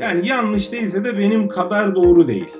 [0.00, 2.54] Yani yanlış değilse de benim kadar doğru değil.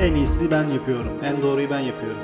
[0.00, 1.12] En iyisini ben yapıyorum.
[1.24, 2.18] En doğruyu ben yapıyorum.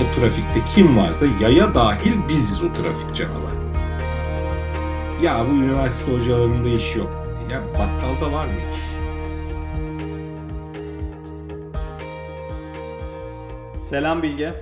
[0.00, 3.54] O trafikte kim varsa yaya dahil biziz o trafik canavar.
[5.22, 7.26] Ya bu üniversite hocalarında iş yok.
[7.52, 8.80] Ya bakkalda var mı iş?
[13.88, 14.52] Selam Bilge.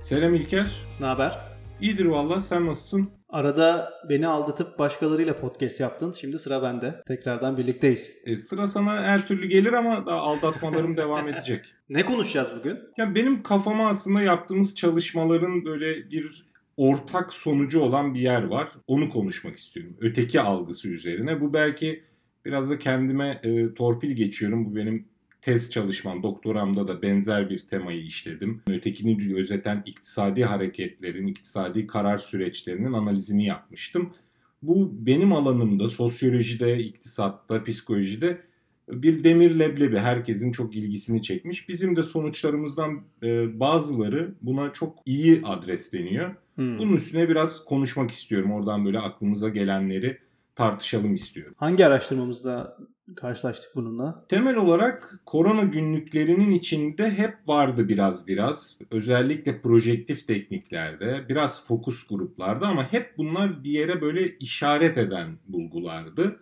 [0.00, 0.66] Selam İlker.
[1.00, 1.49] Ne haber?
[1.80, 3.08] İyidir valla sen nasılsın?
[3.28, 6.12] Arada beni aldatıp başkalarıyla podcast yaptın.
[6.20, 7.02] Şimdi sıra bende.
[7.08, 8.16] Tekrardan birlikteyiz.
[8.24, 11.64] E, sıra sana her türlü gelir ama daha aldatmalarım devam edecek.
[11.88, 12.78] Ne konuşacağız bugün?
[12.96, 18.68] Ya benim kafama aslında yaptığımız çalışmaların böyle bir ortak sonucu olan bir yer var.
[18.86, 19.96] Onu konuşmak istiyorum.
[20.00, 21.40] Öteki algısı üzerine.
[21.40, 22.04] Bu belki
[22.44, 24.66] biraz da kendime e, torpil geçiyorum.
[24.66, 25.08] Bu benim
[25.42, 28.62] tez çalışmam, doktoramda da benzer bir temayı işledim.
[28.66, 34.12] Ötekini gözeten iktisadi hareketlerin, iktisadi karar süreçlerinin analizini yapmıştım.
[34.62, 38.40] Bu benim alanımda, sosyolojide, iktisatta, psikolojide
[38.92, 41.68] bir demir leblebi herkesin çok ilgisini çekmiş.
[41.68, 46.34] Bizim de sonuçlarımızdan e, bazıları buna çok iyi adresleniyor.
[46.54, 46.78] Hmm.
[46.78, 48.52] Bunun üstüne biraz konuşmak istiyorum.
[48.52, 50.18] Oradan böyle aklımıza gelenleri
[50.54, 51.54] tartışalım istiyorum.
[51.56, 52.76] Hangi araştırmamızda
[53.14, 54.24] karşılaştık bununla?
[54.28, 58.78] Temel olarak korona günlüklerinin içinde hep vardı biraz biraz.
[58.90, 66.40] Özellikle projektif tekniklerde, biraz fokus gruplarda ama hep bunlar bir yere böyle işaret eden bulgulardı.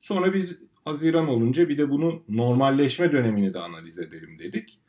[0.00, 4.80] Sonra biz Haziran olunca bir de bunu normalleşme dönemini de analiz edelim dedik.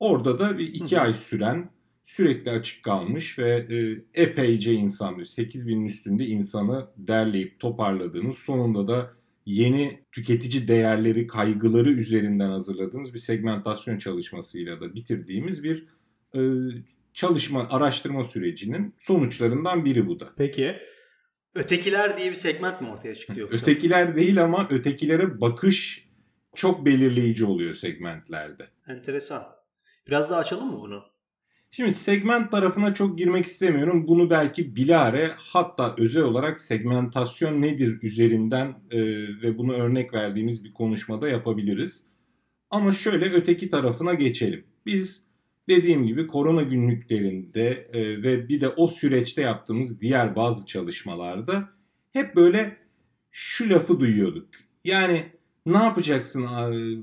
[0.00, 1.70] Orada da bir iki ay süren
[2.04, 9.12] sürekli açık kalmış ve e, epeyce insan, 8 binin üstünde insanı derleyip toparladığınız sonunda da
[9.46, 15.86] yeni tüketici değerleri, kaygıları üzerinden hazırladığımız bir segmentasyon çalışmasıyla da bitirdiğimiz bir
[16.34, 16.40] e,
[17.14, 20.28] çalışma, araştırma sürecinin sonuçlarından biri bu da.
[20.36, 20.76] Peki
[21.54, 23.56] ötekiler diye bir segment mi ortaya çıktı yoksa?
[23.56, 26.08] Ötekiler değil ama ötekilere bakış
[26.54, 28.64] çok belirleyici oluyor segmentlerde.
[28.88, 29.46] Enteresan.
[30.06, 31.11] Biraz daha açalım mı bunu?
[31.74, 34.08] Şimdi segment tarafına çok girmek istemiyorum.
[34.08, 39.00] Bunu belki bilare hatta özel olarak segmentasyon nedir üzerinden e,
[39.42, 42.06] ve bunu örnek verdiğimiz bir konuşmada yapabiliriz.
[42.70, 44.64] Ama şöyle öteki tarafına geçelim.
[44.86, 45.22] Biz
[45.68, 51.68] dediğim gibi korona günlüklerinde e, ve bir de o süreçte yaptığımız diğer bazı çalışmalarda
[52.12, 52.76] hep böyle
[53.30, 54.48] şu lafı duyuyorduk.
[54.84, 55.32] Yani
[55.66, 56.46] ne yapacaksın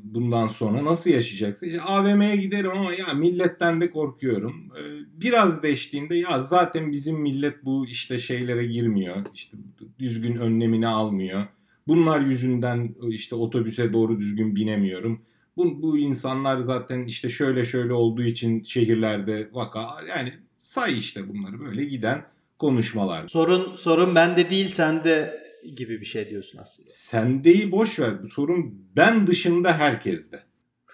[0.03, 0.86] bundan sonra?
[0.86, 1.68] Nasıl yaşayacaksın?
[1.68, 4.72] İşte AVM'ye giderim ama ya milletten de korkuyorum.
[4.78, 4.81] Ee,
[5.22, 9.16] biraz değiştiğinde ya zaten bizim millet bu işte şeylere girmiyor.
[9.34, 9.58] İşte
[10.00, 11.44] düzgün önlemini almıyor.
[11.88, 15.22] Bunlar yüzünden işte otobüse doğru düzgün binemiyorum.
[15.58, 21.59] Bu, bu insanlar zaten işte şöyle şöyle olduğu için şehirlerde vaka yani say işte bunları
[21.59, 22.25] böyle giden
[22.59, 23.28] konuşmalar.
[23.28, 25.40] Sorun sorun bende değil sende
[25.75, 26.90] gibi bir şey diyorsun aslında.
[26.90, 28.24] Sendeyi boş ver.
[28.24, 30.40] Bu sorun ben dışında herkeste.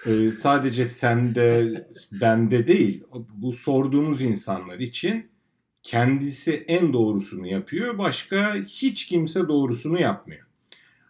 [0.05, 1.71] Ee, sadece sende,
[2.11, 3.03] bende değil.
[3.33, 5.29] Bu sorduğumuz insanlar için
[5.83, 7.97] kendisi en doğrusunu yapıyor.
[7.97, 10.45] Başka hiç kimse doğrusunu yapmıyor.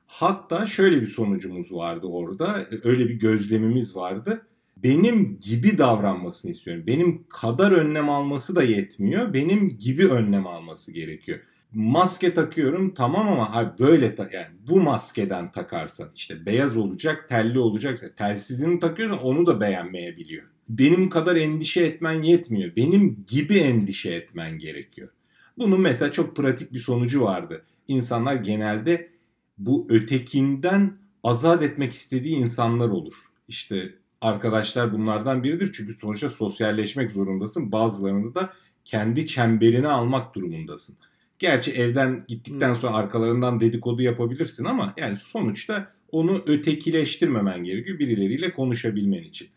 [0.07, 2.65] Hatta şöyle bir sonucumuz vardı orada.
[2.83, 4.47] Öyle bir gözlemimiz vardı.
[4.77, 6.83] Benim gibi davranmasını istiyorum.
[6.87, 9.33] Benim kadar önlem alması da yetmiyor.
[9.33, 11.39] Benim gibi önlem alması gerekiyor
[11.75, 17.59] maske takıyorum tamam ama abi böyle ta- yani bu maskeden takarsan işte beyaz olacak, telli
[17.59, 18.13] olacak.
[18.17, 20.43] Telsizini takıyorsan onu da beğenmeyebiliyor.
[20.69, 22.75] Benim kadar endişe etmen yetmiyor.
[22.75, 25.09] Benim gibi endişe etmen gerekiyor.
[25.57, 27.65] Bunun mesela çok pratik bir sonucu vardı.
[27.87, 29.09] İnsanlar genelde
[29.57, 30.93] bu ötekinden
[31.23, 33.13] azat etmek istediği insanlar olur.
[33.47, 35.71] İşte arkadaşlar bunlardan biridir.
[35.73, 37.71] Çünkü sonuçta sosyalleşmek zorundasın.
[37.71, 38.53] Bazılarında da
[38.85, 40.95] kendi çemberini almak durumundasın.
[41.39, 49.23] Gerçi evden gittikten sonra arkalarından dedikodu yapabilirsin ama yani sonuçta onu ötekileştirmemen gerekiyor birileriyle konuşabilmen
[49.23, 49.47] için.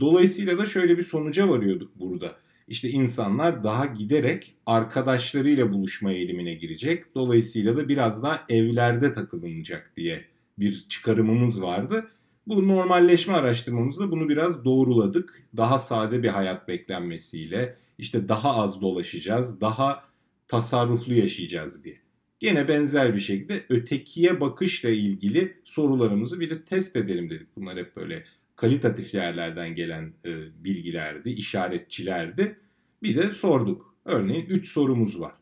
[0.00, 2.36] Dolayısıyla da şöyle bir sonuca varıyorduk burada.
[2.68, 7.14] İşte insanlar daha giderek arkadaşlarıyla buluşma eğilimine girecek.
[7.14, 10.24] Dolayısıyla da biraz daha evlerde takılınacak diye
[10.58, 12.10] bir çıkarımımız vardı.
[12.46, 15.42] Bu normalleşme araştırmamızda bunu biraz doğruladık.
[15.56, 20.04] Daha sade bir hayat beklenmesiyle işte daha az dolaşacağız, daha
[20.48, 21.96] tasarruflu yaşayacağız diye.
[22.38, 27.56] Gene benzer bir şekilde ötekiye bakışla ilgili sorularımızı bir de test edelim dedik.
[27.56, 28.24] Bunlar hep böyle
[28.56, 30.30] kalitatif yerlerden gelen e,
[30.64, 32.58] bilgilerdi, işaretçilerdi.
[33.02, 33.94] Bir de sorduk.
[34.04, 35.32] Örneğin 3 sorumuz var.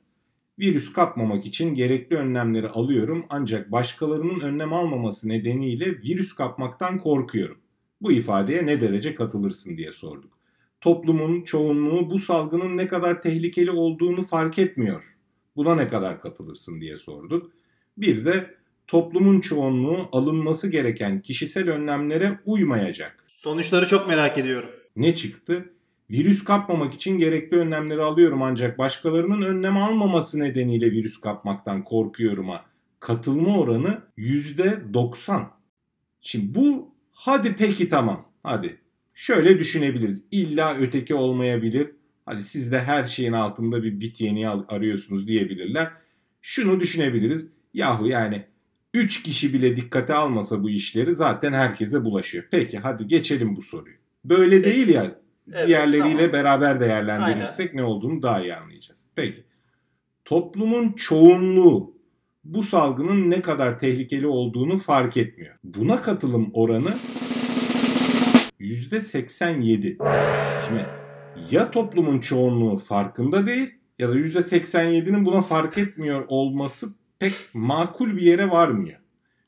[0.59, 7.59] Virüs kapmamak için gerekli önlemleri alıyorum ancak başkalarının önlem almaması nedeniyle virüs kapmaktan korkuyorum.
[8.01, 10.34] Bu ifadeye ne derece katılırsın diye sorduk
[10.85, 15.05] toplumun çoğunluğu bu salgının ne kadar tehlikeli olduğunu fark etmiyor
[15.57, 17.51] Buna ne kadar katılırsın diye sorduk.
[17.99, 18.55] Bir de
[18.87, 23.25] toplumun çoğunluğu alınması gereken kişisel önlemlere uymayacak.
[23.27, 24.71] Sonuçları çok merak ediyorum.
[24.97, 25.71] Ne çıktı?
[26.11, 32.65] Virüs kapmamak için gerekli önlemleri alıyorum ancak başkalarının önlem almaması nedeniyle virüs kapmaktan korkuyorum'a
[33.01, 35.47] katılma oranı %90.
[36.21, 38.84] Şimdi bu hadi peki tamam hadi
[39.15, 40.25] şöyle düşünebiliriz.
[40.31, 41.91] İlla öteki olmayabilir.
[42.27, 45.91] Hadi siz de her şeyin altında bir bit yeni arıyorsunuz diyebilirler.
[46.43, 47.49] Şunu düşünebiliriz.
[47.75, 48.45] Yahu yani
[48.95, 52.45] 3 kişi bile dikkate almasa bu işleri zaten herkese bulaşıyor.
[52.51, 53.97] Peki hadi geçelim bu soruyu.
[54.25, 55.21] Böyle değil ya.
[55.53, 56.33] Evet, diğerleriyle tamam.
[56.33, 57.77] beraber değerlendirirsek Aynen.
[57.77, 59.07] ne olduğunu daha iyi anlayacağız.
[59.17, 59.45] Peki.
[60.25, 61.95] Toplumun çoğunluğu
[62.45, 65.55] bu salgının ne kadar tehlikeli olduğunu fark etmiyor.
[65.65, 66.99] Buna katılım oranı
[68.65, 69.97] %87.
[70.67, 70.87] Şimdi
[71.51, 76.89] ya toplumun çoğunluğu farkında değil ya da %87'nin buna fark etmiyor olması
[77.19, 78.99] pek makul bir yere varmıyor.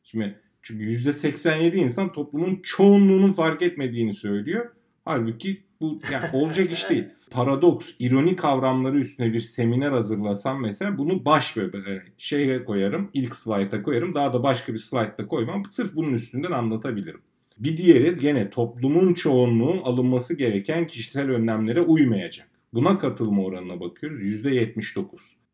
[0.04, 4.70] Şimdi çünkü %87 insan toplumun çoğunluğunun fark etmediğini söylüyor.
[5.04, 7.04] Halbuki bu yani olacak iş değil.
[7.30, 13.10] Paradoks, ironi kavramları üstüne bir seminer hazırlasam mesela bunu baş böyle şeye koyarım.
[13.14, 14.14] ilk slayta koyarım.
[14.14, 15.62] Daha da başka bir slaytta koymam.
[15.70, 17.20] Sırf bunun üstünden anlatabilirim.
[17.58, 22.48] Bir diğeri gene toplumun çoğunluğu alınması gereken kişisel önlemlere uymayacak.
[22.72, 24.20] Buna katılma oranına bakıyoruz.
[24.20, 25.04] %79.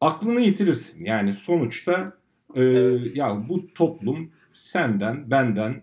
[0.00, 1.04] Aklını yitirirsin.
[1.04, 2.16] Yani sonuçta
[2.56, 2.62] e,
[3.14, 5.82] ya bu toplum senden, benden,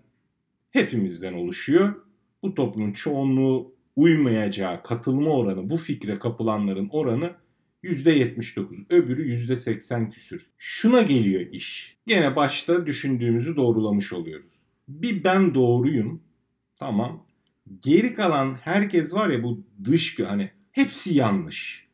[0.72, 1.96] hepimizden oluşuyor.
[2.44, 7.32] Bu toplumun çoğunluğu uymayacağı katılma oranı, bu fikre kapılanların oranı
[7.84, 8.86] %79.
[8.90, 10.48] Öbürü %80 küsür.
[10.58, 11.98] Şuna geliyor iş.
[12.08, 14.49] Gene başta düşündüğümüzü doğrulamış oluyoruz.
[14.90, 16.22] Bir ben doğruyum.
[16.80, 17.26] Tamam.
[17.80, 21.88] Geri kalan herkes var ya bu dış hani hepsi yanlış.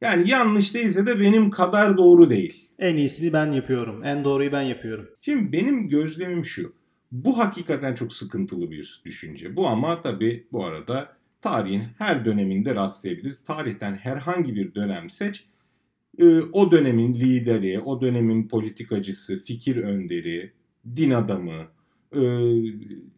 [0.00, 2.68] Yani yanlış değilse de benim kadar doğru değil.
[2.78, 4.04] En iyisini ben yapıyorum.
[4.04, 5.08] En doğruyu ben yapıyorum.
[5.20, 6.72] Şimdi benim gözlemim şu.
[7.12, 9.56] Bu hakikaten çok sıkıntılı bir düşünce.
[9.56, 13.44] Bu ama tabii bu arada tarihin her döneminde rastlayabiliriz.
[13.44, 15.44] Tarihten herhangi bir dönem seç.
[16.18, 20.52] Ee, o dönemin lideri, o dönemin politikacısı, fikir önderi,
[20.96, 21.68] din adamı,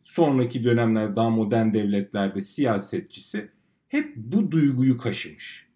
[0.05, 3.51] sonraki dönemler daha modern devletlerde siyasetçisi
[3.89, 5.71] hep bu duyguyu kaşımış.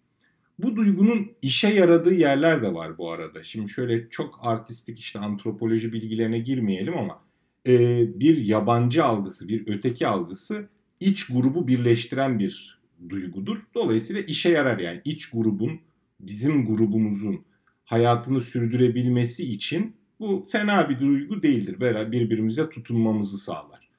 [0.59, 3.43] Bu duygunun işe yaradığı yerler de var bu arada.
[3.43, 7.21] Şimdi şöyle çok artistik işte antropoloji bilgilerine girmeyelim ama
[7.67, 10.69] e, bir yabancı algısı, bir öteki algısı
[10.99, 13.57] iç grubu birleştiren bir duygudur.
[13.75, 15.79] Dolayısıyla işe yarar yani iç grubun,
[16.19, 17.45] bizim grubumuzun
[17.85, 21.79] hayatını sürdürebilmesi için bu fena bir duygu değildir.
[21.79, 23.89] Böyle birbirimize tutunmamızı sağlar.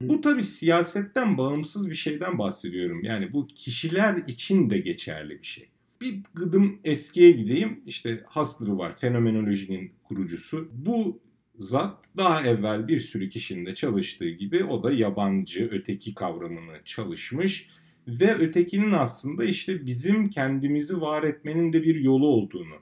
[0.00, 3.04] Bu tabii siyasetten bağımsız bir şeyden bahsediyorum.
[3.04, 5.68] Yani bu kişiler için de geçerli bir şey.
[6.00, 7.80] Bir gıdım eskiye gideyim.
[7.86, 10.68] İşte Hustler var, fenomenolojinin kurucusu.
[10.72, 11.20] Bu
[11.58, 17.68] zat daha evvel bir sürü kişinin de çalıştığı gibi o da yabancı, öteki kavramını çalışmış
[18.08, 22.76] ve ötekinin aslında işte bizim kendimizi var etmenin de bir yolu olduğunu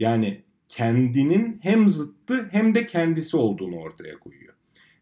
[0.00, 4.54] yani kendinin hem zıttı hem de kendisi olduğunu ortaya koyuyor.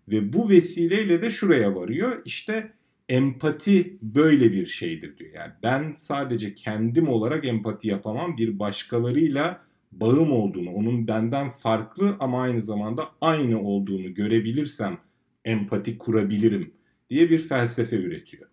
[0.08, 2.22] Ve bu vesileyle de şuraya varıyor.
[2.24, 2.72] İşte
[3.08, 5.30] empati böyle bir şeydir diyor.
[5.34, 8.36] Yani ben sadece kendim olarak empati yapamam.
[8.36, 14.98] Bir başkalarıyla bağım olduğunu, onun benden farklı ama aynı zamanda aynı olduğunu görebilirsem
[15.44, 16.72] empati kurabilirim
[17.10, 18.48] diye bir felsefe üretiyor.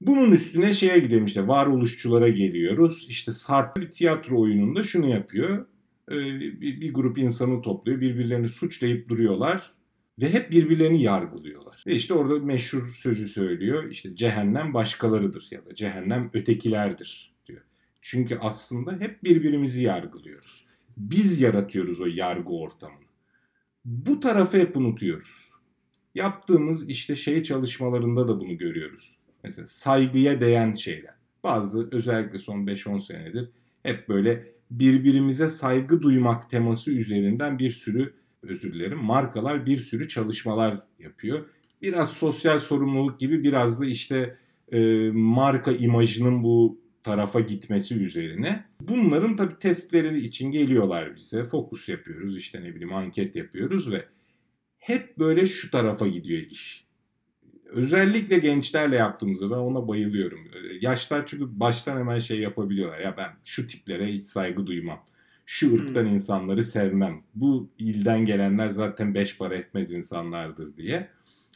[0.00, 3.06] Bunun üstüne şeye gidelim işte varoluşçulara geliyoruz.
[3.08, 5.66] İşte Sartre bir tiyatro oyununda şunu yapıyor.
[6.10, 8.00] Ee, bir, grup insanı topluyor.
[8.00, 9.72] Birbirlerini suçlayıp duruyorlar.
[10.18, 11.84] Ve hep birbirlerini yargılıyorlar.
[11.86, 13.90] Ve işte orada meşhur sözü söylüyor.
[13.90, 17.62] İşte cehennem başkalarıdır ya da cehennem ötekilerdir diyor.
[18.02, 20.66] Çünkü aslında hep birbirimizi yargılıyoruz.
[20.96, 23.02] Biz yaratıyoruz o yargı ortamını.
[23.84, 25.50] Bu tarafı hep unutuyoruz.
[26.14, 29.18] Yaptığımız işte şey çalışmalarında da bunu görüyoruz.
[29.44, 31.14] Mesela saygıya değen şeyler.
[31.44, 33.48] Bazı özellikle son 5-10 senedir
[33.82, 40.82] hep böyle birbirimize saygı duymak teması üzerinden bir sürü özür dilerim markalar bir sürü çalışmalar
[40.98, 41.46] yapıyor.
[41.82, 44.36] Biraz sosyal sorumluluk gibi biraz da işte
[44.72, 48.64] e, marka imajının bu tarafa gitmesi üzerine.
[48.80, 51.44] Bunların tabii testleri için geliyorlar bize.
[51.44, 54.04] Fokus yapıyoruz işte ne bileyim anket yapıyoruz ve
[54.78, 56.86] hep böyle şu tarafa gidiyor iş.
[57.72, 60.40] Özellikle gençlerle yaptığımızda ben ona bayılıyorum.
[60.80, 62.98] Yaşlar çünkü baştan hemen şey yapabiliyorlar.
[62.98, 65.04] Ya ben şu tiplere hiç saygı duymam.
[65.46, 66.12] Şu ırktan hmm.
[66.12, 67.22] insanları sevmem.
[67.34, 71.08] Bu ilden gelenler zaten beş para etmez insanlardır diye.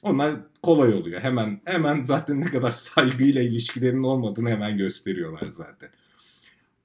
[0.03, 1.21] Onlar kolay oluyor.
[1.21, 5.89] Hemen hemen zaten ne kadar saygıyla ilişkilerinin olmadığını hemen gösteriyorlar zaten.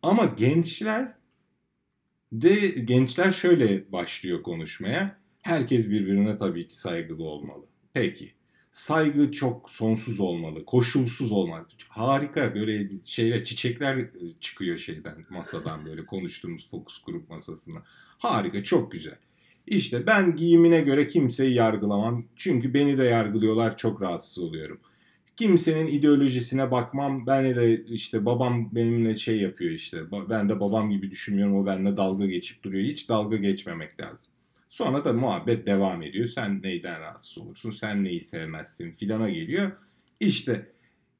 [0.03, 1.13] Ama gençler
[2.31, 5.17] De gençler şöyle başlıyor konuşmaya.
[5.41, 7.65] Herkes birbirine tabii ki saygılı olmalı.
[7.93, 8.40] Peki.
[8.71, 11.67] Saygı çok sonsuz olmalı, koşulsuz olmalı.
[11.89, 14.05] Harika böyle şeyler, çiçekler
[14.39, 17.83] çıkıyor şeyden, masadan böyle konuştuğumuz fokus grup masasına.
[18.17, 19.17] Harika, çok güzel.
[19.67, 22.25] İşte ben giyimine göre kimseyi yargılamam.
[22.35, 24.79] Çünkü beni de yargılıyorlar, çok rahatsız oluyorum.
[25.37, 27.27] Kimsenin ideolojisine bakmam.
[27.27, 29.97] Ben de işte babam benimle şey yapıyor işte.
[30.29, 31.55] Ben de babam gibi düşünmüyorum.
[31.55, 32.83] O benimle dalga geçip duruyor.
[32.83, 34.33] Hiç dalga geçmemek lazım.
[34.71, 36.27] Sonra da muhabbet devam ediyor.
[36.27, 37.71] Sen neyden rahatsız olursun?
[37.71, 38.91] Sen neyi sevmezsin?
[38.91, 39.71] Filana geliyor.
[40.19, 40.71] İşte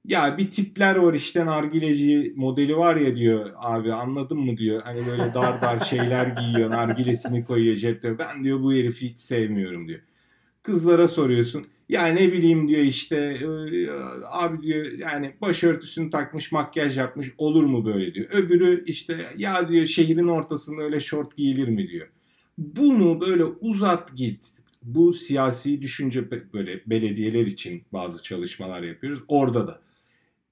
[0.05, 4.81] ya bir tipler var işte nargileci modeli var ya diyor abi anladın mı diyor.
[4.83, 8.19] Hani böyle dar dar şeyler giyiyor nargilesini koyuyor cepte.
[8.19, 9.99] Ben diyor bu herifi hiç sevmiyorum diyor.
[10.63, 11.65] Kızlara soruyorsun.
[11.89, 13.39] Ya ne bileyim diyor işte
[14.29, 18.27] abi diyor yani başörtüsünü takmış makyaj yapmış olur mu böyle diyor.
[18.31, 22.07] Öbürü işte ya diyor şehrin ortasında öyle şort giyilir mi diyor.
[22.61, 24.45] Bunu böyle uzat git.
[24.83, 29.23] Bu siyasi düşünce böyle belediyeler için bazı çalışmalar yapıyoruz.
[29.27, 29.81] Orada da.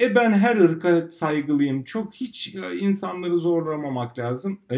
[0.02, 1.84] E ben her ırka saygılıyım.
[1.84, 4.60] Çok hiç e, insanları zorlamamak lazım.
[4.72, 4.76] E,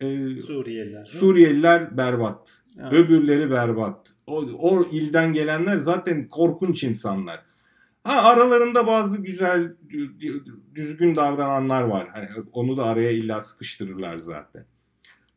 [0.00, 1.04] e Suriyeliler.
[1.04, 2.62] Suriyeliler berbat.
[2.80, 2.92] Evet.
[2.92, 4.06] Öbürleri berbat.
[4.26, 7.42] O, o ilden gelenler zaten korkunç insanlar.
[8.04, 9.74] Ha aralarında bazı güzel
[10.74, 12.08] düzgün davrananlar var.
[12.12, 14.64] Hani onu da araya illa sıkıştırırlar zaten.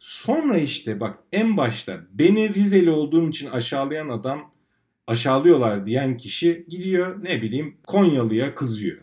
[0.04, 4.52] Sonra işte bak en başta beni Rizeli olduğum için aşağılayan adam
[5.08, 8.98] aşağılıyorlar diyen kişi gidiyor ne bileyim Konyalı'ya kızıyor.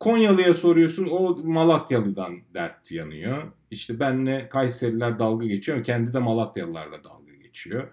[0.00, 3.52] Konyalı'ya soruyorsun o Malatyalı'dan dert yanıyor.
[3.70, 7.88] İşte benle Kayseriler dalga geçiyor kendi de Malatyalılarla dalga geçiyor.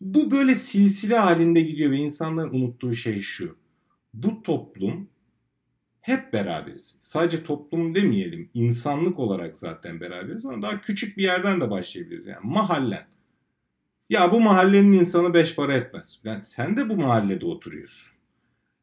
[0.00, 3.56] Bu böyle silsile halinde gidiyor ve insanların unuttuğu şey şu.
[4.14, 5.08] Bu toplum
[6.06, 6.96] hep beraberiz.
[7.00, 12.26] Sadece toplum demeyelim, insanlık olarak zaten beraberiz ama daha küçük bir yerden de başlayabiliriz.
[12.26, 13.06] Yani mahallen.
[14.10, 16.18] Ya bu mahallenin insanı beş para etmez.
[16.24, 18.16] Yani sen de bu mahallede oturuyorsun.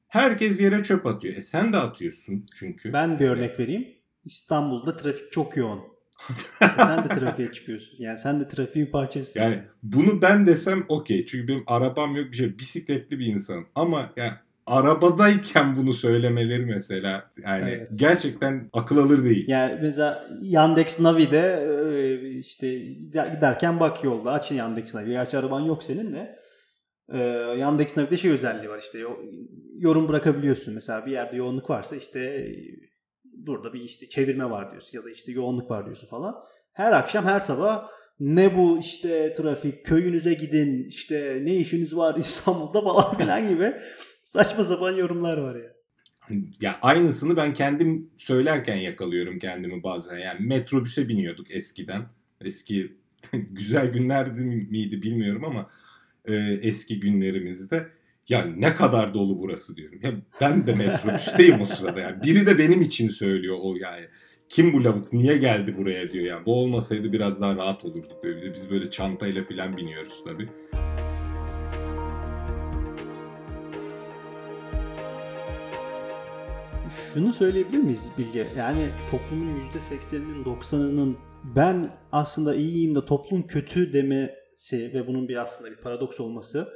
[0.07, 1.35] Herkes yere çöp atıyor.
[1.35, 2.93] E sen de atıyorsun çünkü.
[2.93, 3.87] Ben bir örnek vereyim.
[4.25, 5.79] İstanbul'da trafik çok yoğun.
[6.61, 7.95] e sen de trafiğe çıkıyorsun.
[7.99, 9.39] Yani sen de trafiğin parçasısın.
[9.39, 11.25] Yani bunu ben desem okey.
[11.25, 12.59] Çünkü benim arabam yok bir şey.
[12.59, 13.67] Bisikletli bir insanım.
[13.75, 14.33] Ama yani
[14.65, 17.87] arabadayken bunu söylemeleri mesela yani evet.
[17.95, 19.47] gerçekten akıl alır değil.
[19.47, 25.09] Yani mesela Yandex Navi'de e, işte giderken bak yolda aç Yandex Navi.
[25.09, 26.43] Gerçi araban yok senin de.
[27.13, 27.19] Ee,
[27.57, 28.99] Yandex Navi'de şey özelliği var işte
[29.77, 30.73] yorum bırakabiliyorsun.
[30.73, 32.47] Mesela bir yerde yoğunluk varsa işte
[33.23, 36.35] burada bir işte çevirme var diyorsun ya da işte yoğunluk var diyorsun falan.
[36.73, 37.87] Her akşam her sabah
[38.19, 43.73] ne bu işte trafik köyünüze gidin işte ne işiniz var İstanbul'da falan filan gibi
[44.23, 45.73] Saçma sapan yorumlar var ya.
[46.61, 50.17] Ya aynısını ben kendim söylerken yakalıyorum kendimi bazen.
[50.17, 52.01] Yani metrobüse biniyorduk eskiden.
[52.41, 52.93] Eski
[53.33, 55.69] güzel günlerdi miydi bilmiyorum ama
[56.25, 57.87] e, eski günlerimizde
[58.29, 59.99] ya ne kadar dolu burası diyorum.
[60.03, 60.11] Ya
[60.41, 62.23] ben de metrobüsteyim o sırada yani.
[62.23, 64.05] Biri de benim için söylüyor o yani.
[64.49, 66.45] Kim bu lavuk niye geldi buraya diyor yani.
[66.45, 68.23] Bu olmasaydı biraz daha rahat olurduk.
[68.23, 70.47] Böyle biz böyle çantayla falan biniyoruz tabii.
[77.13, 78.47] Şunu söyleyebilir miyiz Bilge?
[78.57, 81.17] Yani toplumun %80'inin 90'ının
[81.55, 86.67] ben aslında iyiyim de toplum kötü demesi ve bunun bir aslında bir paradoks olması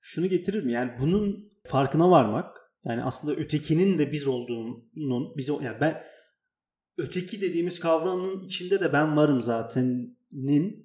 [0.00, 0.72] şunu getirir mi?
[0.72, 4.84] Yani bunun farkına varmak yani aslında ötekinin de biz olduğunun
[5.36, 6.02] biz yani ben
[6.98, 10.18] öteki dediğimiz kavramın içinde de ben varım zatenin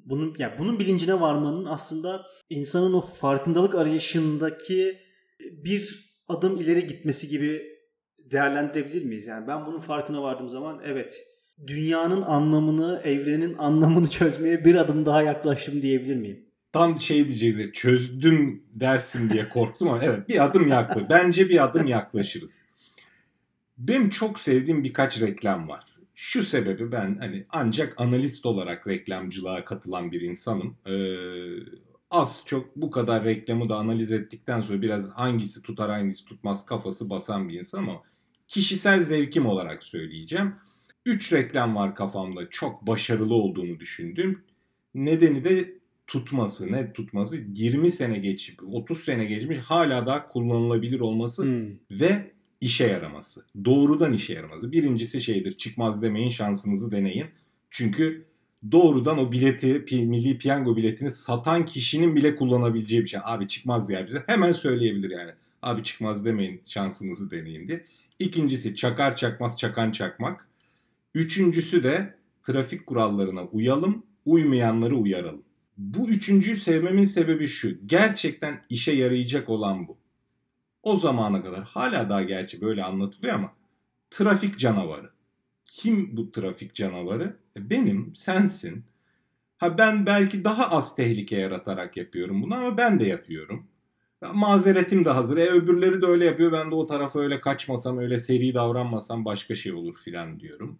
[0.06, 4.98] bunun yani bunun bilincine varmanın aslında insanın o farkındalık arayışındaki
[5.40, 7.62] bir adım ileri gitmesi gibi
[8.32, 9.28] değerlendirebilir miyiz?
[9.28, 11.28] Yani ben bunun farkına vardığım zaman evet
[11.68, 16.46] dünyanın anlamını, evrenin anlamını çözmeye bir adım daha yaklaştım diyebilir miyim?
[16.72, 21.04] Tam şey diyeceğiz, çözdüm dersin diye korktum ama evet bir adım yaklaş.
[21.10, 22.64] Bence bir adım yaklaşırız.
[23.78, 25.86] Benim çok sevdiğim birkaç reklam var.
[26.16, 30.78] Şu sebebi ben hani ancak analist olarak reklamcılığa katılan bir insanım.
[30.86, 30.94] Ee,
[32.12, 37.10] az çok bu kadar reklamı da analiz ettikten sonra biraz hangisi tutar hangisi tutmaz kafası
[37.10, 38.02] basan bir insan ama
[38.50, 40.56] kişisel zevkim olarak söyleyeceğim.
[41.06, 44.44] 3 reklam var kafamda çok başarılı olduğunu düşündüğüm.
[44.96, 45.74] Nedeni de
[46.08, 51.68] tutması, ne tutması 20 sene geçip 30 sene geçmiş hala daha kullanılabilir olması hmm.
[51.92, 53.46] ve işe yaraması.
[53.66, 54.72] Doğrudan işe yaraması.
[54.72, 57.26] Birincisi şeydir çıkmaz demeyin şansınızı deneyin.
[57.70, 58.26] Çünkü
[58.72, 63.20] doğrudan o bileti, milli piyango biletini satan kişinin bile kullanabileceği bir şey.
[63.24, 65.32] Abi çıkmaz ya bize hemen söyleyebilir yani.
[65.62, 67.86] Abi çıkmaz demeyin şansınızı deneyin diye.
[68.20, 70.48] İkincisi çakar çakmaz çakan çakmak.
[71.16, 75.44] Üçüncüsü de trafik kurallarına uyalım uymayanları uyaralım.
[75.78, 77.88] Bu üçüncüyü sevmemin sebebi şu.
[77.88, 79.98] Gerçekten işe yarayacak olan bu.
[80.84, 83.54] O zamana kadar hala daha gerçi böyle anlatılıyor ama
[84.10, 85.10] trafik canavarı.
[85.66, 87.38] Kim bu trafik canavarı?
[87.56, 88.86] E, benim, sensin.
[89.58, 93.68] Ha ben belki daha az tehlike yaratarak yapıyorum bunu ama ben de yapıyorum.
[94.34, 95.38] Mazeretim de hazır.
[95.38, 96.52] E öbürleri de öyle yapıyor.
[96.52, 100.80] Ben de o tarafa öyle kaçmasam, öyle seri davranmasam başka şey olur filan diyorum.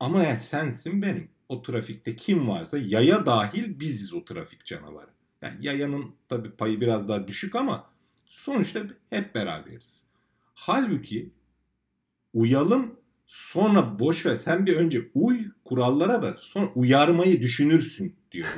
[0.00, 1.28] Ama yani sensin benim.
[1.48, 5.10] O trafikte kim varsa yaya dahil biziz o trafik canavarı.
[5.42, 7.90] Yani yayanın tabii payı biraz daha düşük ama
[8.26, 10.04] sonuçta hep beraberiz.
[10.54, 11.30] Halbuki
[12.34, 14.36] uyalım sonra boş ver.
[14.36, 18.48] Sen bir önce uy kurallara da sonra uyarmayı düşünürsün diyor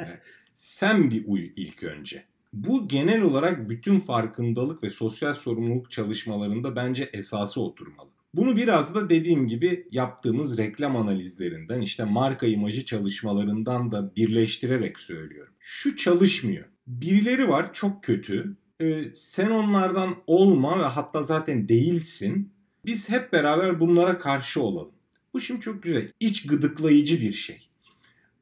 [0.56, 2.24] Sen bir uy ilk önce.
[2.52, 8.08] Bu genel olarak bütün farkındalık ve sosyal sorumluluk çalışmalarında bence esası oturmalı.
[8.34, 15.52] Bunu biraz da dediğim gibi yaptığımız reklam analizlerinden işte marka imajı çalışmalarından da birleştirerek söylüyorum.
[15.60, 16.64] Şu çalışmıyor.
[16.86, 18.56] Birileri var çok kötü.
[18.80, 22.52] Ee, sen onlardan olma ve hatta zaten değilsin.
[22.86, 24.92] Biz hep beraber bunlara karşı olalım.
[25.34, 26.12] Bu şimdi çok güzel.
[26.20, 27.68] İç gıdıklayıcı bir şey.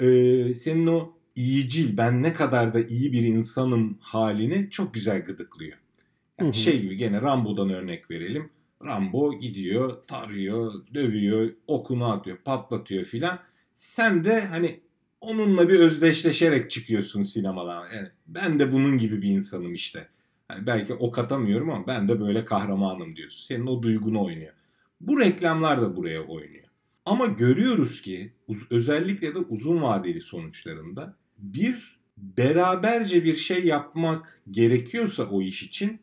[0.01, 5.79] Ee, senin o iyicil, ben ne kadar da iyi bir insanım halini çok güzel gıdıklıyor.
[6.41, 8.51] Yani şey gibi gene Rambo'dan örnek verelim.
[8.85, 13.39] Rambo gidiyor, tarıyor, dövüyor, okunu atıyor, patlatıyor filan.
[13.75, 14.81] Sen de hani
[15.21, 17.87] onunla bir özdeşleşerek çıkıyorsun sinemadan.
[17.95, 20.09] Yani ben de bunun gibi bir insanım işte.
[20.51, 23.47] Yani belki ok atamıyorum ama ben de böyle kahramanım diyorsun.
[23.47, 24.53] Senin o duygunu oynuyor.
[25.01, 26.65] Bu reklamlar da buraya oynuyor.
[27.05, 28.33] Ama görüyoruz ki
[28.71, 36.01] özellikle de uzun vadeli sonuçlarında bir beraberce bir şey yapmak gerekiyorsa o iş için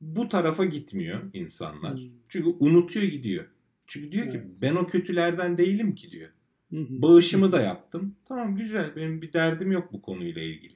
[0.00, 1.94] bu tarafa gitmiyor insanlar.
[1.94, 2.10] Hmm.
[2.28, 3.44] Çünkü unutuyor gidiyor.
[3.86, 4.34] Çünkü diyor evet.
[4.34, 6.28] ki ben o kötülerden değilim ki diyor.
[6.72, 8.16] Bağışımı da yaptım.
[8.24, 10.74] Tamam güzel benim bir derdim yok bu konuyla ilgili.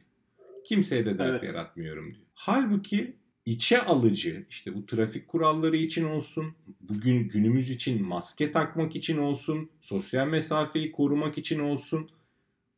[0.64, 1.42] Kimseye de dert evet.
[1.42, 2.27] yaratmıyorum diyor.
[2.35, 9.18] Halbuki içe alıcı işte bu trafik kuralları için olsun, bugün günümüz için maske takmak için
[9.18, 12.11] olsun, sosyal mesafeyi korumak için olsun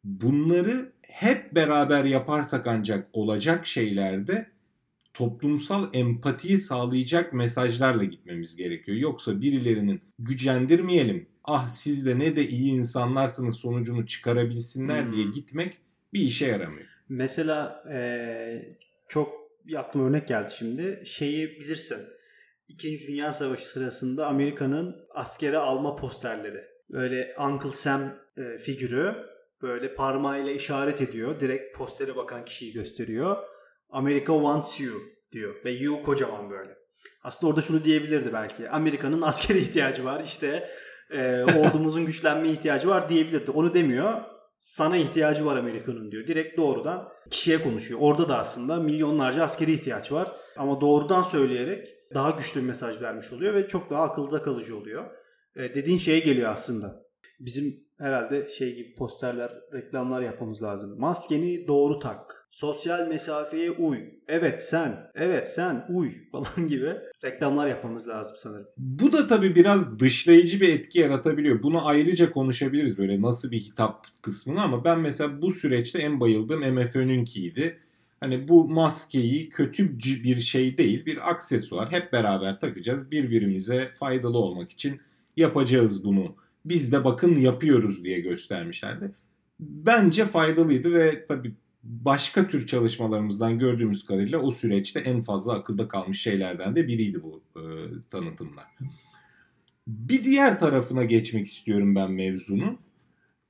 [0.05, 4.47] bunları hep beraber yaparsak ancak olacak şeylerde
[5.15, 8.99] toplumsal empatiyi sağlayacak mesajlarla gitmemiz gerekiyor.
[8.99, 15.13] Yoksa birilerinin gücendirmeyelim, ah siz de ne de iyi insanlarsınız sonucunu çıkarabilsinler hmm.
[15.13, 15.79] diye gitmek
[16.13, 16.87] bir işe yaramıyor.
[17.09, 18.77] Mesela ee,
[19.09, 19.33] çok
[19.77, 21.03] aklıma örnek geldi şimdi.
[21.05, 21.99] Şeyi bilirsin.
[22.69, 26.65] İkinci Dünya Savaşı sırasında Amerika'nın askere alma posterleri.
[26.91, 29.34] Böyle Uncle Sam e, figürü
[29.65, 31.41] böyle parmağıyla işaret ediyor.
[31.41, 33.37] Direkt postere bakan kişiyi gösteriyor.
[33.91, 35.55] America wants you diyor.
[35.65, 36.77] Ve you kocaman böyle.
[37.23, 38.71] Aslında orada şunu diyebilirdi belki.
[38.71, 40.23] Amerika'nın askere ihtiyacı var.
[40.25, 40.71] İşte
[41.11, 43.51] e, ordumuzun güçlenme ihtiyacı var diyebilirdi.
[43.51, 44.13] Onu demiyor.
[44.59, 46.27] Sana ihtiyacı var Amerika'nın diyor.
[46.27, 48.01] Direkt doğrudan kişiye konuşuyor.
[48.03, 50.33] Orada da aslında milyonlarca askeri ihtiyaç var.
[50.57, 55.05] Ama doğrudan söyleyerek daha güçlü bir mesaj vermiş oluyor ve çok daha akılda kalıcı oluyor.
[55.57, 57.05] E, dediğin şeye geliyor aslında.
[57.41, 61.01] Bizim herhalde şey gibi posterler, reklamlar yapmamız lazım.
[61.01, 62.47] Maskeni doğru tak.
[62.51, 63.99] Sosyal mesafeye uy.
[64.29, 66.93] Evet sen, evet sen uy falan gibi
[67.25, 68.67] reklamlar yapmamız lazım sanırım.
[68.77, 71.63] Bu da tabii biraz dışlayıcı bir etki yaratabiliyor.
[71.63, 76.75] Bunu ayrıca konuşabiliriz böyle nasıl bir hitap kısmını ama ben mesela bu süreçte en bayıldığım
[76.75, 77.79] MFÖ'nünkiydi.
[78.21, 81.93] Hani bu maskeyi kötü bir şey değil, bir aksesuar.
[81.93, 83.11] Hep beraber takacağız.
[83.11, 85.01] Birbirimize faydalı olmak için
[85.37, 89.15] yapacağız bunu biz de bakın yapıyoruz diye göstermişlerdi.
[89.61, 96.21] Bence faydalıydı ve tabii başka tür çalışmalarımızdan gördüğümüz kadarıyla o süreçte en fazla akılda kalmış
[96.21, 97.63] şeylerden de biriydi bu e,
[98.11, 98.65] tanıtımlar.
[99.87, 102.79] Bir diğer tarafına geçmek istiyorum ben mevzunun.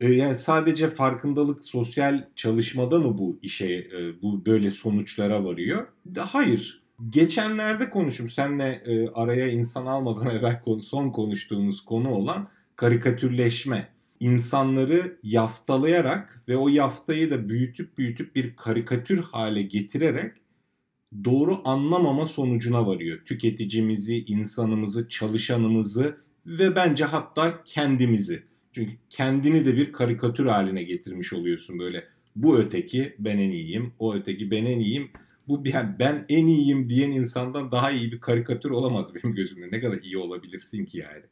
[0.00, 5.86] E, yani sadece farkındalık sosyal çalışmada mı bu işe e, bu böyle sonuçlara varıyor?
[6.18, 6.84] Hayır.
[7.10, 13.94] Geçenlerde konuşum senle e, araya insan almadan evvel son konuştuğumuz konu olan karikatürleşme.
[14.20, 20.32] insanları yaftalayarak ve o yaftayı da büyütüp büyütüp bir karikatür hale getirerek
[21.24, 23.18] doğru anlamama sonucuna varıyor.
[23.24, 28.42] Tüketicimizi, insanımızı, çalışanımızı ve bence hatta kendimizi.
[28.72, 32.04] Çünkü kendini de bir karikatür haline getirmiş oluyorsun böyle.
[32.36, 35.10] Bu öteki ben en iyiyim, o öteki ben en iyiyim.
[35.48, 39.68] Bu yani ben en iyiyim diyen insandan daha iyi bir karikatür olamaz benim gözümde.
[39.72, 41.22] Ne kadar iyi olabilirsin ki yani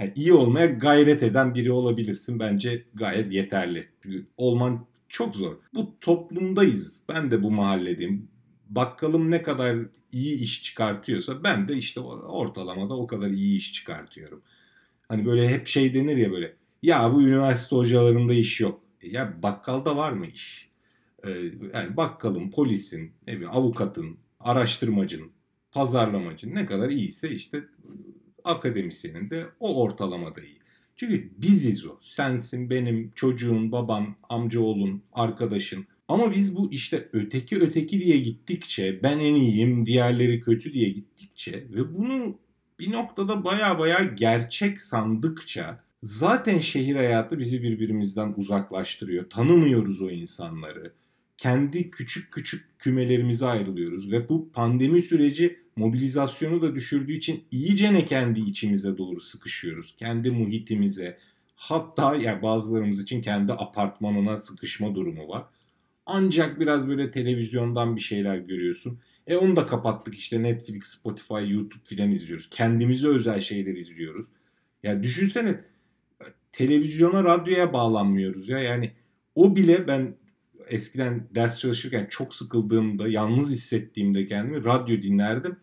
[0.00, 2.38] yani iyi olmaya gayret eden biri olabilirsin.
[2.38, 3.88] Bence gayet yeterli.
[4.02, 5.56] Çünkü olman çok zor.
[5.74, 7.02] Bu toplumdayız.
[7.08, 8.28] Ben de bu mahalledeyim.
[8.68, 9.76] Bakkalım ne kadar
[10.12, 14.42] iyi iş çıkartıyorsa ben de işte ortalamada o kadar iyi iş çıkartıyorum.
[15.08, 18.80] Hani böyle hep şey denir ya böyle ya bu üniversite hocalarında iş yok.
[19.02, 20.70] Ya bakkalda var mı iş?
[21.26, 21.30] Ee,
[21.74, 25.30] yani bakkalın, polisin, ne bileyim, avukatın, araştırmacının,
[25.72, 27.64] pazarlamacının ne kadar iyiyse işte
[28.44, 30.58] akademisyenin de o ortalamada iyi.
[30.96, 31.98] Çünkü biziz o.
[32.02, 35.86] Sensin, benim, çocuğun, baban, amcaoğlun, arkadaşın.
[36.08, 41.52] Ama biz bu işte öteki öteki diye gittikçe, ben en iyiyim, diğerleri kötü diye gittikçe
[41.52, 42.38] ve bunu
[42.78, 49.30] bir noktada baya baya gerçek sandıkça zaten şehir hayatı bizi birbirimizden uzaklaştırıyor.
[49.30, 50.92] Tanımıyoruz o insanları.
[51.36, 58.40] Kendi küçük küçük kümelerimize ayrılıyoruz ve bu pandemi süreci mobilizasyonu da düşürdüğü için iyicene kendi
[58.40, 59.94] içimize doğru sıkışıyoruz.
[59.96, 61.18] Kendi muhitimize
[61.56, 65.44] hatta ya yani bazılarımız için kendi apartmanına sıkışma durumu var.
[66.06, 69.00] Ancak biraz böyle televizyondan bir şeyler görüyorsun.
[69.26, 72.48] E onu da kapattık işte Netflix, Spotify, YouTube filan izliyoruz.
[72.50, 74.26] Kendimize özel şeyler izliyoruz.
[74.82, 75.60] Ya düşünsene
[76.52, 78.58] televizyona, radyoya bağlanmıyoruz ya.
[78.58, 78.92] Yani
[79.34, 80.16] o bile ben
[80.68, 85.56] eskiden ders çalışırken çok sıkıldığımda, yalnız hissettiğimde kendimi radyo dinlerdim.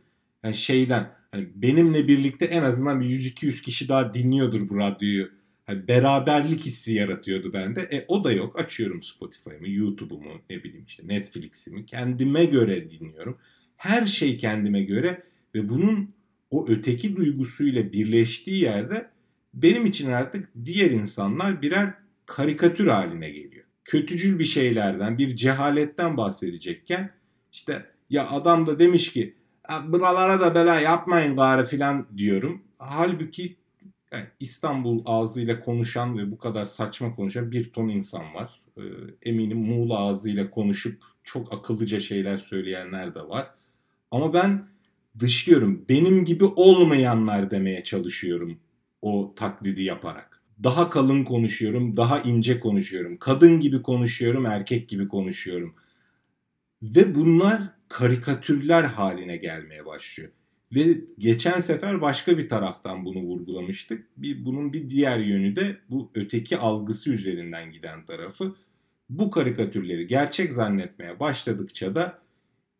[0.43, 5.29] Yani şeyden hani benimle birlikte en azından bir 100-200 kişi daha dinliyordur bu radyoyu.
[5.65, 7.81] Hani beraberlik hissi yaratıyordu bende.
[7.81, 8.59] E o da yok.
[8.59, 13.37] Açıyorum Spotify'ımı, YouTube'umu, ne bileyim işte Netflix'imi kendime göre dinliyorum.
[13.77, 15.23] Her şey kendime göre
[15.55, 16.13] ve bunun
[16.51, 19.09] o öteki duygusuyla birleştiği yerde
[19.53, 21.93] benim için artık diğer insanlar birer
[22.25, 23.65] karikatür haline geliyor.
[23.85, 27.11] Kötücül bir şeylerden, bir cehaletten bahsedecekken
[27.51, 29.35] işte ya adam da demiş ki
[29.87, 32.61] buralara da bela yapmayın gari filan diyorum.
[32.77, 33.55] Halbuki
[34.11, 38.61] yani İstanbul ağzıyla konuşan ve bu kadar saçma konuşan bir ton insan var.
[38.77, 38.81] Ee,
[39.23, 43.51] eminim Muğla ağzıyla konuşup çok akıllıca şeyler söyleyenler de var.
[44.11, 44.67] Ama ben
[45.19, 45.85] dışlıyorum.
[45.89, 48.59] Benim gibi olmayanlar demeye çalışıyorum
[49.01, 50.41] o taklidi yaparak.
[50.63, 53.17] Daha kalın konuşuyorum, daha ince konuşuyorum.
[53.17, 55.75] Kadın gibi konuşuyorum, erkek gibi konuşuyorum.
[56.81, 60.29] Ve bunlar karikatürler haline gelmeye başlıyor.
[60.75, 60.81] Ve
[61.17, 64.07] geçen sefer başka bir taraftan bunu vurgulamıştık.
[64.17, 68.55] Bir, bunun bir diğer yönü de bu öteki algısı üzerinden giden tarafı.
[69.09, 72.21] Bu karikatürleri gerçek zannetmeye başladıkça da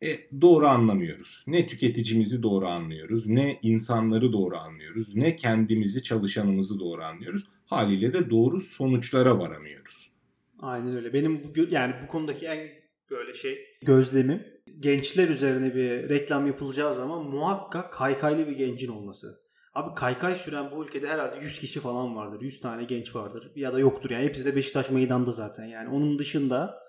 [0.04, 0.08] e,
[0.41, 1.43] doğru anlamıyoruz.
[1.47, 7.43] Ne tüketicimizi doğru anlıyoruz, ne insanları doğru anlıyoruz, ne kendimizi, çalışanımızı doğru anlıyoruz.
[7.65, 10.12] Haliyle de doğru sonuçlara varamıyoruz.
[10.60, 11.13] Aynen öyle.
[11.13, 12.69] Benim bu, yani bu konudaki en
[13.10, 14.43] böyle şey gözlemim
[14.82, 19.41] gençler üzerine bir reklam yapılacağı zaman muhakkak kaykaylı bir gencin olması.
[19.74, 22.41] Abi kaykay süren bu ülkede herhalde 100 kişi falan vardır.
[22.41, 23.52] 100 tane genç vardır.
[23.56, 24.26] Ya da yoktur yani.
[24.26, 25.65] Hepsi de Beşiktaş meydanda zaten.
[25.65, 26.80] Yani onun dışında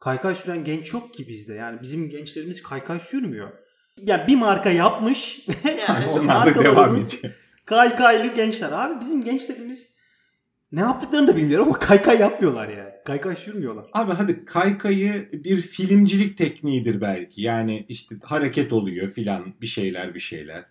[0.00, 1.54] kaykay süren genç yok ki bizde.
[1.54, 3.52] Yani bizim gençlerimiz kaykay sürmüyor.
[4.02, 5.46] Yani bir marka yapmış.
[5.88, 7.34] yani Onlar da devam ediyor.
[7.64, 8.72] Kaykaylı gençler.
[8.72, 9.97] Abi bizim gençlerimiz
[10.72, 12.90] ne yaptıklarını da bilmiyorum ama kaykay yapmıyorlar yani.
[13.04, 13.86] Kaykay sürmüyorlar.
[13.92, 17.42] Abi hadi kaykayı bir filmcilik tekniğidir belki.
[17.42, 20.64] Yani işte hareket oluyor filan bir şeyler bir şeyler.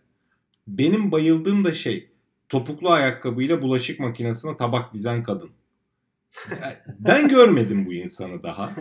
[0.68, 2.10] Benim bayıldığım da şey
[2.50, 5.50] topuklu ayakkabıyla bulaşık makinesine tabak dizen kadın.
[7.00, 8.72] Ben görmedim bu insanı daha.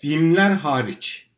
[0.00, 1.28] Filmler hariç.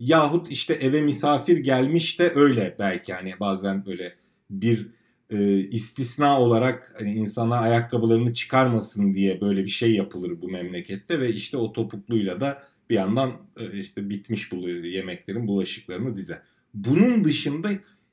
[0.00, 4.14] Yahut işte eve misafir gelmiş de öyle belki hani bazen böyle
[4.50, 4.86] bir
[5.30, 11.32] e, istisna olarak hani insanlar ayakkabılarını çıkarmasın diye böyle bir şey yapılır bu memlekette ve
[11.32, 16.42] işte o topukluyla da bir yandan e, işte bitmiş bu yemeklerin bulaşıklarını dize.
[16.74, 17.68] Bunun dışında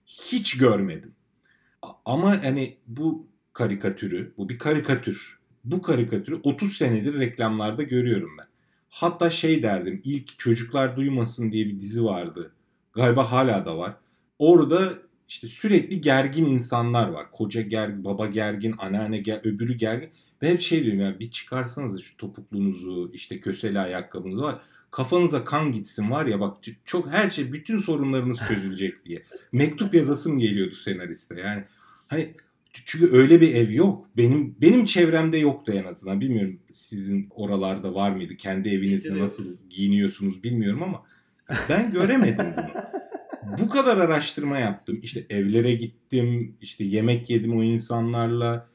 [0.06, 1.16] hiç görmedim.
[2.06, 5.40] Ama hani bu karikatürü, bu bir karikatür.
[5.64, 8.46] Bu karikatürü 30 senedir reklamlarda görüyorum ben.
[8.90, 12.54] Hatta şey derdim, ilk Çocuklar Duymasın diye bir dizi vardı.
[12.94, 13.98] Galiba hala da var.
[14.40, 14.94] Orada
[15.34, 17.32] işte sürekli gergin insanlar var.
[17.32, 20.10] Koca gergin, baba gergin, anneanne gergin, öbürü gergin.
[20.42, 24.62] Ben hep şey diyorum ya bir çıkarsanız şu topuklunuzu, işte köseli ayakkabınızı var.
[24.92, 29.24] Kafanıza kan gitsin var ya bak çok her şey bütün sorunlarınız çözülecek diye.
[29.52, 31.42] Mektup yazasım geliyordu senariste.
[31.42, 31.64] Yani
[32.08, 32.34] hani
[32.86, 34.08] çünkü öyle bir ev yok.
[34.18, 36.22] Benim benim çevremde yoktu en azından.
[36.22, 38.38] Bilmiyorum sizin oralarda var mıydı?
[38.38, 41.04] Kendi evinizde nasıl giyiniyorsunuz bilmiyorum ama
[41.70, 42.84] ben göremedim bunu
[43.60, 45.00] bu kadar araştırma yaptım.
[45.02, 48.68] İşte evlere gittim, işte yemek yedim o insanlarla.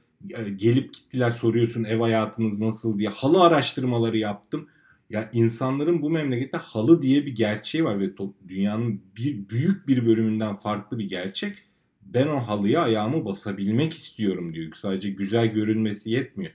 [0.56, 3.08] Gelip gittiler soruyorsun ev hayatınız nasıl diye.
[3.08, 4.68] Halı araştırmaları yaptım.
[5.10, 8.10] Ya insanların bu memlekette halı diye bir gerçeği var ve
[8.48, 11.56] dünyanın bir büyük bir bölümünden farklı bir gerçek.
[12.02, 14.72] Ben o halıya ayağımı basabilmek istiyorum diyor.
[14.74, 16.52] Sadece güzel görünmesi yetmiyor.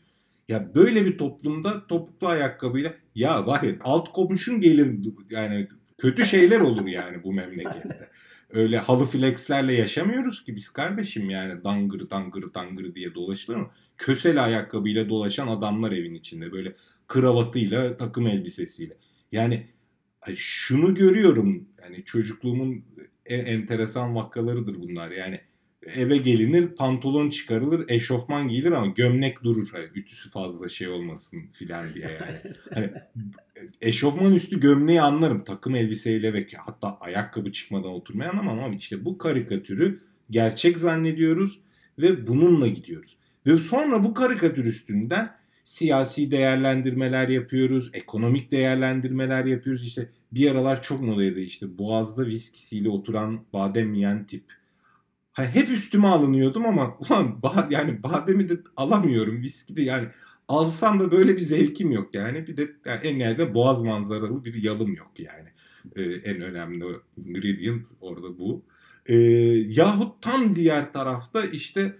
[0.49, 4.99] Ya böyle bir toplumda topuklu ayakkabıyla ya var ya alt komşun gelir
[5.29, 5.67] yani
[6.03, 8.09] kötü şeyler olur yani bu memlekette.
[8.49, 13.71] öyle halı flexlerle yaşamıyoruz ki biz kardeşim yani dangır dangır dangır diye dolaşılır mı?
[13.97, 16.75] Kösele ayakkabıyla dolaşan adamlar evin içinde böyle
[17.07, 18.97] kravatıyla takım elbisesiyle.
[19.31, 19.67] Yani
[20.35, 22.85] şunu görüyorum yani çocukluğumun
[23.25, 25.39] en enteresan vakalarıdır bunlar yani
[25.95, 31.93] eve gelinir pantolon çıkarılır eşofman giyilir ama gömlek durur hani ütüsü fazla şey olmasın filan
[31.93, 32.55] diye yani.
[32.73, 32.91] hani
[33.81, 39.17] eşofman üstü gömleği anlarım takım elbiseyle ve hatta ayakkabı çıkmadan oturmayı anlamam ama işte bu
[39.17, 41.59] karikatürü gerçek zannediyoruz
[41.99, 43.17] ve bununla gidiyoruz.
[43.47, 45.31] Ve sonra bu karikatür üstünden
[45.65, 49.83] siyasi değerlendirmeler yapıyoruz, ekonomik değerlendirmeler yapıyoruz.
[49.83, 54.43] İşte bir aralar çok modaydı işte boğazda viskisiyle oturan badem yiyen tip
[55.33, 59.41] hep üstüme alınıyordum ama ulan yani bademi de alamıyorum.
[59.41, 60.07] Viski de yani
[60.47, 62.47] alsam da böyle bir zevkim yok yani.
[62.47, 65.49] Bir de yani en nihayetinde boğaz manzaralı bir yalım yok yani.
[65.95, 66.85] Ee, en önemli
[67.17, 68.63] ingredient orada bu.
[69.05, 69.15] Ee,
[69.67, 71.95] yahut tam diğer tarafta işte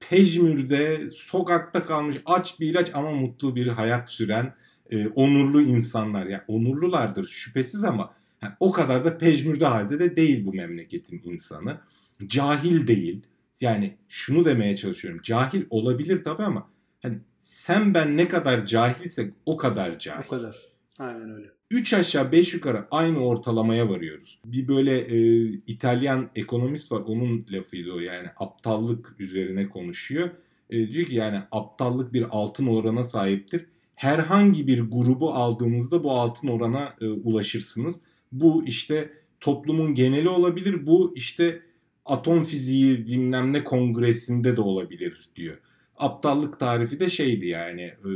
[0.00, 4.54] pejmürde sokakta kalmış aç bir ilaç ama mutlu bir hayat süren
[4.90, 6.26] e, onurlu insanlar.
[6.26, 11.80] Yani onurlulardır şüphesiz ama yani o kadar da pejmürde halde de değil bu memleketin insanı
[12.26, 13.22] cahil değil.
[13.60, 15.20] Yani şunu demeye çalışıyorum.
[15.22, 16.70] Cahil olabilir tabii ama
[17.02, 20.26] hani sen ben ne kadar cahilsek o kadar cahil.
[20.26, 20.56] O kadar.
[20.98, 21.56] Aynen öyle.
[21.70, 24.40] 3 aşağı 5 yukarı aynı ortalamaya varıyoruz.
[24.44, 30.30] Bir böyle e, İtalyan ekonomist var onun lafıydı o yani aptallık üzerine konuşuyor.
[30.70, 33.66] E, diyor ki yani aptallık bir altın orana sahiptir.
[33.94, 38.00] Herhangi bir grubu aldığınızda bu altın orana e, ulaşırsınız.
[38.32, 40.86] Bu işte toplumun geneli olabilir.
[40.86, 41.62] Bu işte
[42.06, 45.58] atom fiziği bilmem ne kongresinde de olabilir diyor.
[45.96, 48.10] Aptallık tarifi de şeydi yani e,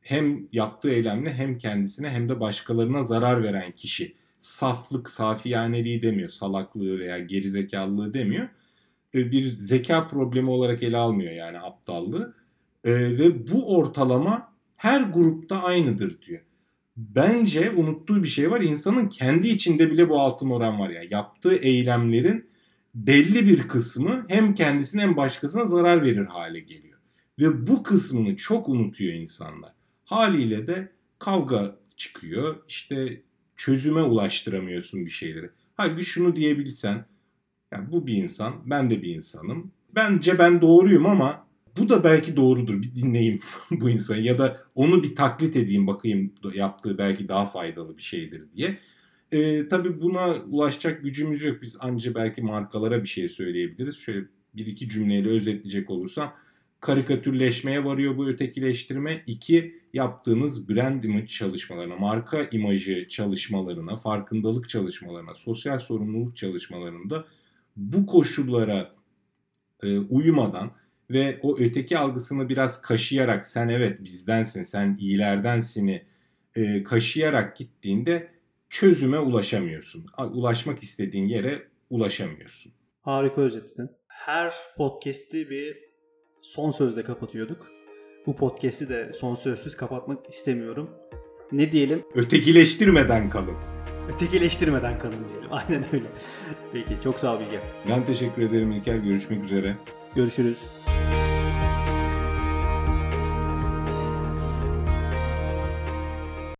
[0.00, 4.14] hem yaptığı eylemle hem kendisine hem de başkalarına zarar veren kişi.
[4.38, 8.48] Saflık, safiyaneliği demiyor, salaklığı veya gerizekalılığı demiyor.
[9.14, 12.34] E, bir zeka problemi olarak ele almıyor yani aptallığı.
[12.84, 16.40] E, ve bu ortalama her grupta aynıdır diyor.
[16.96, 18.60] Bence unuttuğu bir şey var.
[18.60, 21.02] İnsanın kendi içinde bile bu altın oran var ya.
[21.10, 22.48] Yaptığı eylemlerin
[22.94, 26.98] belli bir kısmı hem kendisine hem başkasına zarar verir hale geliyor.
[27.38, 29.72] Ve bu kısmını çok unutuyor insanlar.
[30.04, 32.56] Haliyle de kavga çıkıyor.
[32.68, 33.22] İşte
[33.56, 35.50] çözüme ulaştıramıyorsun bir şeyleri.
[35.74, 37.06] Halbuki şunu diyebilsen,
[37.72, 39.72] yani bu bir insan, ben de bir insanım.
[39.94, 41.46] Bence ben doğruyum ama
[41.78, 42.82] bu da belki doğrudur.
[42.82, 47.96] Bir dinleyeyim bu insanı ya da onu bir taklit edeyim bakayım yaptığı belki daha faydalı
[47.96, 48.78] bir şeydir diye.
[49.32, 51.62] E, tabii buna ulaşacak gücümüz yok.
[51.62, 53.96] Biz anca belki markalara bir şey söyleyebiliriz.
[53.96, 56.34] Şöyle bir iki cümleyle özetleyecek olursam
[56.80, 59.22] karikatürleşmeye varıyor bu ötekileştirme.
[59.26, 67.24] İki, yaptığınız brand image çalışmalarına, marka imajı çalışmalarına, farkındalık çalışmalarına, sosyal sorumluluk çalışmalarında
[67.76, 68.92] bu koşullara
[69.82, 70.70] e, uyumadan
[71.10, 76.02] ve o öteki algısını biraz kaşıyarak sen evet bizdensin, sen iyilerdensin'i
[76.56, 78.33] e, kaşıyarak gittiğinde
[78.70, 80.06] çözüme ulaşamıyorsun.
[80.32, 82.72] Ulaşmak istediğin yere ulaşamıyorsun.
[83.02, 83.90] Harika özetledin.
[84.08, 85.76] Her podcast'i bir
[86.42, 87.68] son sözle kapatıyorduk.
[88.26, 90.90] Bu podcast'i de son sözsüz kapatmak istemiyorum.
[91.52, 92.02] Ne diyelim?
[92.14, 93.56] Ötekileştirmeden kalın.
[94.14, 95.48] Ötekileştirmeden kalın diyelim.
[95.50, 96.06] Aynen öyle.
[96.72, 97.60] Peki çok sağ ol Bilge.
[97.90, 98.96] Ben teşekkür ederim İlker.
[98.96, 99.76] Görüşmek üzere.
[100.14, 100.64] Görüşürüz.